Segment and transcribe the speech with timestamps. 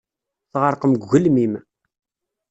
[0.51, 1.53] Tɣerqem deg ugelmim.